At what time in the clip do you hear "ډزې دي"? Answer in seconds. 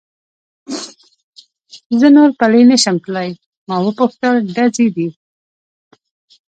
4.55-5.07